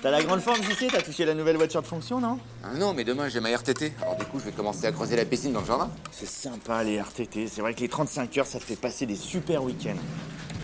T'as 0.00 0.12
la 0.12 0.22
grande 0.22 0.40
forme, 0.40 0.62
JC 0.62 0.86
T'as 0.92 1.02
touché 1.02 1.24
la 1.24 1.34
nouvelle 1.34 1.56
voiture 1.56 1.82
de 1.82 1.86
fonction, 1.86 2.20
non? 2.20 2.38
Ah 2.62 2.74
non, 2.76 2.94
mais 2.94 3.02
demain 3.02 3.28
j'ai 3.28 3.40
ma 3.40 3.50
RTT. 3.50 3.92
Alors 4.00 4.14
du 4.16 4.24
coup, 4.26 4.38
je 4.38 4.44
vais 4.44 4.52
commencer 4.52 4.86
à 4.86 4.92
creuser 4.92 5.16
la 5.16 5.24
piscine 5.24 5.52
dans 5.52 5.60
le 5.60 5.66
jardin. 5.66 5.90
C'est 6.12 6.28
sympa 6.28 6.84
les 6.84 7.00
RTT, 7.00 7.48
c'est 7.48 7.60
vrai 7.60 7.74
que 7.74 7.80
les 7.80 7.88
35 7.88 8.38
heures, 8.38 8.46
ça 8.46 8.60
te 8.60 8.64
fait 8.64 8.76
passer 8.76 9.06
des 9.06 9.16
super 9.16 9.64
week-ends. 9.64 9.96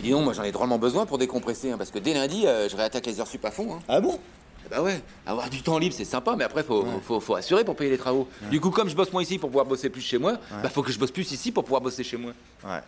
Dis 0.03 0.11
donc, 0.11 0.25
moi 0.25 0.35
j'en 0.35 0.45
ai 0.45 0.53
drôlement 0.53 0.79
besoin 0.79 1.05
pour 1.05 1.19
décompresser, 1.19 1.73
hein, 1.73 1.79
parce 1.79 1.91
que 1.91 1.99
dès 1.99 2.15
lundi, 2.15 2.47
euh, 2.47 2.69
je 2.69 2.77
réattaque 2.77 3.07
les 3.07 3.19
heures 3.21 3.27
sup 3.27 3.45
à 3.45 3.51
fond. 3.51 3.75
Hein. 3.75 3.81
Ah 3.89 4.01
bon? 4.01 4.21
Eh 4.67 4.69
bah 4.71 4.81
ouais, 4.83 5.03
avoir 5.27 5.51
du 5.51 5.63
temps 5.63 5.79
libre 5.79 5.95
c'est 5.97 6.05
sympa, 6.05 6.37
mais 6.39 6.45
après 6.45 6.63
faut, 6.63 6.87
faut, 7.05 7.21
faut 7.21 7.35
assurer 7.35 7.65
pour 7.65 7.75
payer 7.77 7.91
les 7.91 7.99
travaux. 7.99 8.29
Du 8.51 8.61
coup, 8.61 8.71
comme 8.71 8.89
je 8.89 8.95
bosse 8.95 9.13
moins 9.13 9.23
ici 9.23 9.39
pour 9.39 9.51
pouvoir 9.51 9.67
bosser 9.67 9.91
plus 9.91 10.01
chez 10.01 10.19
moi, 10.19 10.39
bah 10.63 10.69
faut 10.71 10.83
que 10.83 10.93
je 10.93 10.99
bosse 10.99 11.11
plus 11.11 11.33
ici 11.33 11.51
pour 11.51 11.65
pouvoir 11.65 11.83
bosser 11.83 12.05
chez 12.05 12.17
moi. 12.17 12.33
Ouais. 12.65 12.81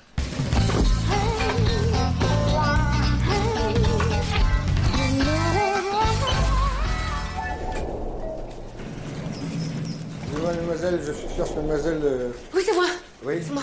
Mademoiselle, 10.56 11.00
je 11.04 11.36
cherche 11.36 11.54
mademoiselle 11.54 12.00
euh, 12.02 12.28
Oui, 12.54 12.62
c'est 12.64 12.74
moi. 12.74 12.86
Oui. 13.24 13.34
C'est 13.42 13.52
moi. 13.52 13.62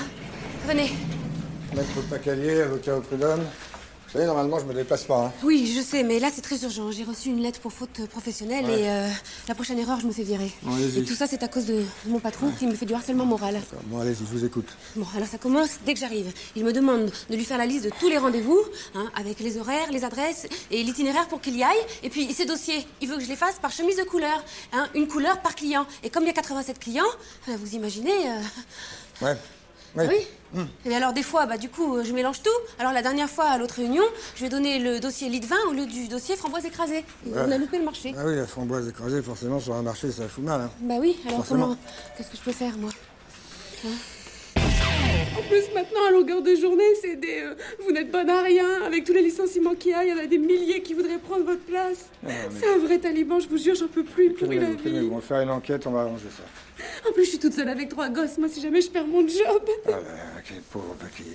Venez. 0.68 0.92
maître 1.76 2.10
Pacalier, 2.10 2.62
avocat 2.62 2.98
au 2.98 3.02
prud'homme. 3.02 3.44
Vous 4.14 4.19
savez, 4.19 4.28
normalement, 4.28 4.59
je 4.59 4.66
me 4.66 4.75
déplace 4.75 5.06
pas. 5.06 5.25
Hein. 5.25 5.31
Oui, 5.44 5.73
je 5.75 5.81
sais, 5.81 6.03
mais 6.03 6.19
là, 6.19 6.30
c'est 6.31 6.42
très 6.44 6.61
urgent. 6.64 6.92
J'ai 6.92 7.03
reçu 7.03 7.30
une 7.30 7.42
lettre 7.42 7.59
pour 7.59 7.73
faute 7.73 8.06
professionnelle 8.11 8.66
et 8.69 8.88
euh, 8.88 9.09
la 9.47 9.56
prochaine 9.56 9.80
erreur, 9.80 10.00
je 10.02 10.06
me 10.06 10.11
fais 10.11 10.22
virer. 10.22 10.52
Bon, 10.61 10.78
et 10.78 11.03
tout 11.03 11.16
ça, 11.16 11.25
c'est 11.25 11.42
à 11.42 11.47
cause 11.47 11.66
de, 11.66 11.78
de 11.78 12.09
mon 12.09 12.19
patron 12.19 12.52
qui 12.59 12.67
me 12.67 12.75
fait 12.75 12.86
du 12.86 12.94
harcèlement 12.94 13.25
moral. 13.25 13.59
Bon, 13.86 14.00
allez-y, 14.02 14.17
je 14.19 14.23
vous 14.38 14.45
écoute. 14.45 14.67
Bon, 14.95 15.08
alors 15.16 15.28
ça 15.28 15.39
commence 15.39 15.80
dès 15.84 15.95
que 15.95 16.00
j'arrive. 16.00 16.31
Il 16.56 16.64
me 16.64 16.72
demande 16.72 17.11
de 17.30 17.36
lui 17.36 17.44
faire 17.44 17.58
la 17.58 17.66
liste 17.66 17.86
de 17.86 17.91
tous 18.00 18.08
les 18.08 18.19
rendez-vous, 18.19 18.59
hein, 18.94 19.09
avec 19.16 19.39
les 19.39 19.58
horaires, 19.58 19.91
les 19.91 20.03
adresses 20.03 20.45
et 20.69 20.84
l'itinéraire 20.84 21.28
pour 21.28 21.41
qu'il 21.41 21.58
y 21.58 21.64
aille. 21.64 21.75
Et 22.03 22.11
puis, 22.11 22.31
ses 22.34 22.45
dossiers, 22.45 22.86
il 23.02 23.08
veut 23.09 23.17
que 23.17 23.23
je 23.23 23.30
les 23.30 23.36
fasse 23.36 23.56
par 23.59 23.72
chemise 23.72 23.97
de 23.97 24.03
couleur. 24.03 24.44
hein, 24.73 24.88
une 24.94 25.08
couleur 25.08 25.41
par 25.41 25.56
client. 25.56 25.88
Et 26.03 26.11
comme 26.11 26.22
il 26.22 26.28
y 26.28 26.30
a 26.30 26.34
87 26.34 26.78
clients, 26.78 27.03
euh, 27.50 27.56
vous 27.59 27.73
imaginez... 27.75 28.11
euh, 28.11 29.25
Ouais. 29.25 29.36
Oui. 29.96 30.06
Oui. 30.56 30.64
Et 30.86 30.96
alors 30.96 31.14
des 31.14 31.24
fois, 31.24 31.46
bah 31.48 31.58
du 31.58 31.68
coup, 31.70 31.96
euh, 31.98 32.04
je 32.04 32.14
mélange 32.14 32.42
tout. 32.44 32.50
Alors 32.80 32.94
la 32.94 33.02
dernière 33.02 33.30
fois, 33.30 33.46
à 33.46 33.58
l'autre 33.58 33.76
réunion, 33.76 34.04
je 34.36 34.44
vais 34.44 34.50
donner 34.50 34.78
le 34.78 35.00
dossier 35.00 35.28
lit 35.30 35.40
de 35.40 35.48
vin 35.48 35.56
au 35.70 35.74
lieu 35.74 35.86
du 35.88 36.08
dossier 36.08 36.36
framboise 36.36 36.66
écrasée. 36.66 37.00
Et 37.26 37.32
On 37.36 37.52
a 37.52 37.58
loupé 37.58 37.80
le 37.80 37.84
marché. 37.86 38.14
Ah 38.18 38.22
oui, 38.26 38.36
la 38.36 38.46
framboise 38.46 38.88
écrasée, 38.88 39.22
forcément, 39.24 39.60
sur 39.60 39.74
un 39.74 39.82
marché, 39.82 40.12
ça 40.12 40.28
fout 40.28 40.44
mal. 40.44 40.62
Hein. 40.62 40.70
Bah 40.82 40.96
oui, 41.00 41.18
alors 41.26 41.38
Forcément. 41.40 41.64
comment 41.70 41.78
Qu'est-ce 42.18 42.30
que 42.30 42.38
je 42.38 42.42
peux 42.44 42.52
faire, 42.52 42.78
moi? 42.78 42.92
En 45.38 45.42
plus, 45.42 45.73
maintenant, 45.73 46.06
à 46.08 46.12
longueur 46.12 46.42
de 46.42 46.56
journée, 46.56 46.84
c'est 47.02 47.16
des... 47.16 47.42
euh, 47.42 47.56
vous 47.84 47.92
n'êtes 47.92 48.12
bonne 48.12 48.30
à 48.30 48.42
rien. 48.44 48.84
Avec 48.84 49.03
tous 49.03 49.14
les 49.14 49.22
licenciements 49.22 49.73
qu'il 49.75 49.92
y 49.92 49.94
a, 49.94 50.03
il 50.03 50.09
y 50.09 50.14
en 50.14 50.17
a 50.20 50.25
des 50.28 50.38
milliers 50.38 50.81
qui 50.81 50.94
voudraient 50.94 51.17
prendre 51.17 51.44
votre 51.45 51.62
place. 51.62 52.09
C'est 52.52 52.67
un 52.70 52.78
vrai 52.78 53.00
taliban, 53.00 53.40
je 53.40 53.48
vous 53.48 53.58
jure, 53.58 53.75
j'en 53.75 53.88
peux 53.88 54.03
plus. 54.03 54.31
Pourrit 54.34 54.59
la 54.59 54.72
vie. 54.72 55.09
On 55.12 55.16
va 55.16 55.22
faire 55.22 55.40
une 55.42 55.50
enquête, 55.50 55.88
on 55.88 55.92
va 55.92 56.02
arranger 56.02 56.28
ça. 56.36 56.44
En 57.09 57.13
plus, 57.13 57.25
je 57.25 57.30
suis 57.31 57.40
toute 57.40 57.53
seule 57.53 57.69
avec 57.69 57.90
trois 57.90 58.09
gosses. 58.09 58.38
Moi, 58.38 58.47
si 58.50 58.62
jamais 58.62 58.81
je 58.81 58.90
perds 58.90 59.08
mon 59.08 59.28
job... 59.28 59.63
Ah 59.88 59.91
là, 59.91 60.00
quel 60.47 60.62
pauvre 60.62 60.96
petit. 60.96 61.30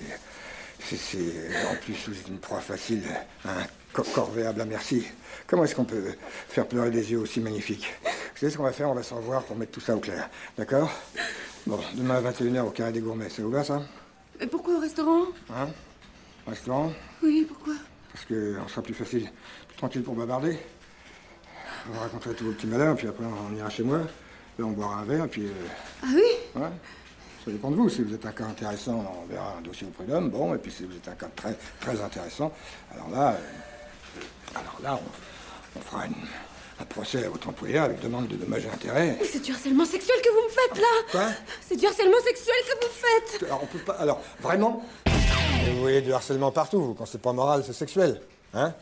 C'est, 0.81 0.95
c'est- 0.97 1.67
en 1.69 1.75
plus, 1.83 1.95
vous 2.07 2.17
êtes 2.17 2.27
une 2.29 2.37
proie 2.39 2.61
facile, 2.61 3.01
un 3.45 3.49
co- 3.91 4.03
corvéable 4.13 4.61
à 4.61 4.65
merci. 4.65 5.03
Comment 5.45 5.65
est-ce 5.65 5.75
qu'on 5.75 5.83
peut 5.83 6.03
faire 6.47 6.65
pleurer 6.67 6.89
des 6.89 7.11
yeux 7.11 7.19
aussi 7.19 7.41
magnifiques? 7.41 7.93
Vous 8.03 8.39
savez 8.39 8.51
ce 8.51 8.57
qu'on 8.57 8.63
va 8.63 8.71
faire? 8.71 8.89
On 8.89 8.95
va 8.95 9.03
s'en 9.03 9.19
voir 9.19 9.43
pour 9.43 9.57
mettre 9.57 9.71
tout 9.73 9.81
ça 9.81 9.95
au 9.95 9.99
clair. 9.99 10.29
D'accord? 10.57 10.89
Bon, 11.67 11.79
demain 11.95 12.15
à 12.15 12.21
21h 12.31 12.61
au 12.61 12.69
Carré 12.71 12.91
des 12.91 12.99
Gourmets, 13.01 13.27
vous 13.37 13.51
va 13.51 13.63
ça? 13.63 13.81
Mais 14.39 14.47
pourquoi 14.47 14.75
au 14.75 14.79
restaurant? 14.79 15.25
Hein? 15.51 15.67
Restaurant? 16.47 16.91
Oui, 17.21 17.45
pourquoi? 17.47 17.73
Parce 18.11 18.25
qu'on 18.25 18.67
sera 18.67 18.81
plus 18.81 18.93
facile, 18.93 19.29
plus 19.67 19.77
tranquille 19.77 20.03
pour 20.03 20.15
bavarder. 20.15 20.57
On 21.89 21.93
va 21.93 21.99
raconter 22.01 22.33
tous 22.33 22.45
vos 22.45 22.51
petits 22.53 22.67
malheurs, 22.67 22.95
puis 22.95 23.07
après 23.07 23.25
on 23.25 23.55
ira 23.55 23.69
chez 23.69 23.83
moi. 23.83 23.99
Là, 23.99 24.65
on 24.65 24.71
boira 24.71 24.97
un 24.99 25.03
verre, 25.05 25.27
puis. 25.29 25.45
euh, 25.45 25.51
Ah 26.03 26.07
oui? 26.13 26.21
Ouais. 26.55 26.69
Ça 27.45 27.51
dépend 27.51 27.71
de 27.71 27.75
vous. 27.75 27.87
Si 27.89 28.03
vous 28.03 28.13
êtes 28.13 28.25
un 28.25 28.31
cas 28.31 28.45
intéressant, 28.45 29.05
on 29.23 29.31
verra 29.31 29.55
un 29.57 29.61
dossier 29.61 29.87
au 29.87 29.91
prud'homme. 29.91 30.29
Bon, 30.29 30.53
et 30.53 30.57
puis 30.57 30.71
si 30.71 30.83
vous 30.83 30.95
êtes 30.95 31.07
un 31.07 31.13
cas 31.15 31.29
très, 31.35 31.57
très 31.79 32.01
intéressant, 32.01 32.51
alors 32.93 33.09
là. 33.09 33.31
euh, 33.33 34.19
alors 34.55 34.79
là, 34.83 34.99
on, 35.75 35.79
on 35.79 35.81
fera 35.81 36.05
une- 36.07 36.13
un 36.79 36.85
procès 36.85 37.25
à 37.25 37.29
votre 37.29 37.49
employeur 37.49 37.85
avec 37.85 37.99
demande 37.99 38.27
de 38.27 38.35
dommages 38.35 38.65
et 38.65 38.69
intérêts. 38.73 39.17
Mais 39.19 39.25
c'est 39.25 39.41
du 39.43 39.51
harcèlement 39.51 39.85
sexuel 39.85 40.15
que 40.23 40.29
vous 40.29 40.43
me 40.45 40.49
faites 40.49 40.81
là 40.81 40.87
Quoi 41.11 41.29
C'est 41.67 41.75
du 41.75 41.85
harcèlement 41.85 42.17
sexuel 42.25 42.55
que 42.67 42.85
vous 42.85 42.93
faites 42.93 43.43
Alors, 43.43 43.59
on 43.63 43.65
peut 43.65 43.79
pas. 43.79 43.93
Alors, 43.93 44.21
vraiment 44.41 44.83
Et 45.05 45.71
Vous 45.73 45.81
voyez 45.81 46.01
du 46.01 46.13
harcèlement 46.13 46.51
partout, 46.51 46.81
vous. 46.81 46.93
Quand 46.93 47.05
c'est 47.05 47.21
pas 47.21 47.33
moral, 47.33 47.63
c'est 47.65 47.73
sexuel. 47.73 48.21
Hein 48.53 48.73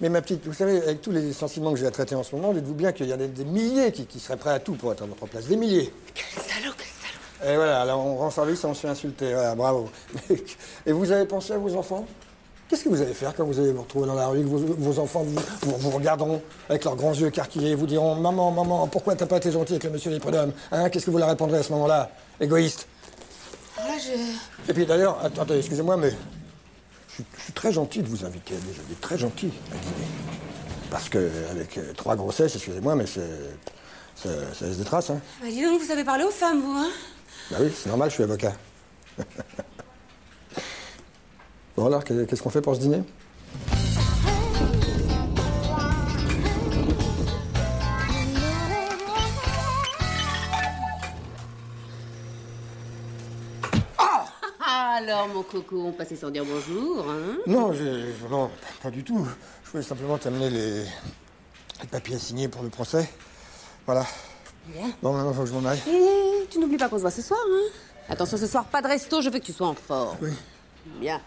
Mais 0.00 0.08
ma 0.08 0.22
petite, 0.22 0.46
vous 0.46 0.54
savez, 0.54 0.78
avec 0.82 1.02
tous 1.02 1.10
les 1.10 1.32
sentiments 1.34 1.72
que 1.72 1.78
j'ai 1.78 1.86
à 1.86 1.90
traiter 1.90 2.14
en 2.14 2.22
ce 2.22 2.34
moment, 2.34 2.54
dites-vous 2.54 2.74
bien 2.74 2.92
qu'il 2.92 3.06
y 3.08 3.12
en 3.12 3.20
a 3.20 3.26
des 3.26 3.44
milliers 3.44 3.92
qui, 3.92 4.06
qui 4.06 4.18
seraient 4.18 4.38
prêts 4.38 4.52
à 4.52 4.58
tout 4.58 4.74
pour 4.74 4.92
être 4.92 5.02
à 5.02 5.06
votre 5.06 5.26
place. 5.26 5.46
Des 5.46 5.56
milliers. 5.56 5.92
Quel 6.14 6.42
salaud, 6.42 6.74
quel 6.78 6.86
salaud 6.86 7.52
Et 7.52 7.56
voilà, 7.56 7.82
alors 7.82 8.04
on 8.04 8.16
rend 8.16 8.30
service 8.30 8.64
et 8.64 8.66
on 8.66 8.74
se 8.74 8.80
fait 8.80 8.88
insulter. 8.88 9.34
Voilà, 9.34 9.54
bravo. 9.54 9.90
Et 10.86 10.92
vous 10.92 11.10
avez 11.12 11.26
pensé 11.26 11.52
à 11.52 11.58
vos 11.58 11.76
enfants? 11.76 12.06
Qu'est-ce 12.76 12.84
que 12.84 12.90
vous 12.90 13.00
allez 13.00 13.14
faire 13.14 13.34
quand 13.34 13.46
vous 13.46 13.58
allez 13.58 13.72
vous 13.72 13.80
retrouver 13.80 14.06
dans 14.06 14.14
la 14.14 14.26
rue, 14.26 14.42
que 14.42 14.48
vos, 14.48 14.58
vos 14.58 14.98
enfants 14.98 15.22
vous, 15.22 15.40
vous, 15.62 15.78
vous 15.78 15.90
regarderont 15.92 16.42
avec 16.68 16.84
leurs 16.84 16.94
grands 16.94 17.14
yeux 17.14 17.28
écarquillés 17.28 17.70
et 17.70 17.74
vous 17.74 17.86
diront 17.86 18.16
Maman, 18.16 18.50
maman, 18.50 18.86
pourquoi 18.86 19.16
t'as 19.16 19.24
pas 19.24 19.38
été 19.38 19.50
gentil 19.50 19.72
avec 19.72 19.84
le 19.84 19.90
monsieur 19.92 20.10
des 20.10 20.20
prud'hommes 20.20 20.52
hein 20.70 20.90
Qu'est-ce 20.90 21.06
que 21.06 21.10
vous 21.10 21.16
leur 21.16 21.30
répondrez 21.30 21.56
à 21.56 21.62
ce 21.62 21.72
moment-là? 21.72 22.10
Égoïste. 22.38 22.86
Là, 23.78 23.94
je... 23.98 24.70
Et 24.70 24.74
puis 24.74 24.84
d'ailleurs, 24.84 25.24
attendez, 25.24 25.56
excusez-moi, 25.56 25.96
mais 25.96 26.10
je 27.08 27.14
suis, 27.14 27.24
je 27.38 27.42
suis 27.44 27.52
très 27.54 27.72
gentil 27.72 28.02
de 28.02 28.08
vous 28.08 28.26
inviter 28.26 28.56
à 28.56 28.58
déjeuner, 28.58 28.94
très 29.00 29.16
gentil 29.16 29.50
à 29.72 29.76
dîner. 29.78 30.08
Parce 30.90 31.08
que 31.08 31.30
avec 31.52 31.78
euh, 31.78 31.94
trois 31.94 32.14
grossesses, 32.14 32.56
excusez-moi, 32.56 32.94
mais 32.94 33.06
c'est, 33.06 33.22
ça, 34.16 34.28
ça 34.52 34.66
laisse 34.66 34.76
des 34.76 34.84
traces, 34.84 35.08
hein. 35.08 35.20
Bah, 35.40 35.48
dis 35.48 35.62
donc, 35.62 35.80
vous 35.80 35.86
savez 35.86 36.04
parler 36.04 36.24
aux 36.24 36.30
femmes, 36.30 36.60
vous, 36.60 36.76
hein? 36.76 36.90
Bah 37.50 37.56
oui, 37.58 37.72
c'est 37.74 37.88
normal, 37.88 38.10
je 38.10 38.16
suis 38.16 38.22
avocat. 38.22 38.52
bon 41.76 41.86
alors, 41.86 42.04
qu'est- 42.04 42.26
qu'est-ce 42.26 42.42
qu'on 42.42 42.50
fait 42.50 42.60
pour 42.62 42.74
ce 42.74 42.80
dîner? 42.80 43.02
Alors, 54.68 55.28
mon 55.28 55.42
coco, 55.42 55.84
on 55.86 55.92
passait 55.92 56.16
sans 56.16 56.30
dire 56.30 56.44
bonjour, 56.44 57.04
hein? 57.08 57.36
Non, 57.46 57.72
je, 57.72 57.78
je- 57.84 58.26
non, 58.30 58.48
pas, 58.48 58.84
pas 58.84 58.90
du 58.90 59.04
tout. 59.04 59.26
Je 59.64 59.70
voulais 59.70 59.82
simplement 59.82 60.18
t'amener 60.18 60.50
les, 60.50 60.80
les 60.82 61.86
papiers 61.90 62.16
à 62.16 62.18
signer 62.18 62.48
pour 62.48 62.62
le 62.62 62.68
procès. 62.70 63.08
Voilà. 63.84 64.04
Bon, 65.02 65.12
maintenant, 65.12 65.32
faut 65.32 65.42
que 65.42 65.48
je 65.48 65.54
m'en 65.54 65.64
aille. 65.68 65.80
Et 65.88 66.46
tu 66.50 66.58
n'oublies 66.58 66.78
pas 66.78 66.88
qu'on 66.88 66.96
se 66.96 67.02
voit 67.02 67.10
ce 67.10 67.22
soir, 67.22 67.38
hein? 67.48 67.70
Attention, 68.08 68.36
ce 68.36 68.46
soir, 68.46 68.64
pas 68.64 68.82
de 68.82 68.88
resto, 68.88 69.20
je 69.20 69.28
veux 69.30 69.38
que 69.38 69.44
tu 69.44 69.52
sois 69.52 69.68
en 69.68 69.74
forme. 69.74 70.16
Oui. 70.22 70.30
Bien. 71.00 71.20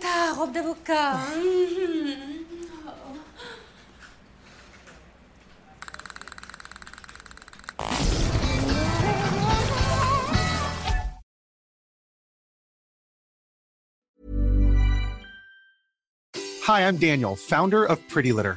ta 0.00 0.34
robe 0.36 0.52
d'avocat? 0.52 1.18
Hi, 16.64 16.88
I'm 16.88 16.96
Daniel, 16.96 17.36
founder 17.36 17.84
of 17.84 18.00
Pretty 18.08 18.32
Litter. 18.32 18.56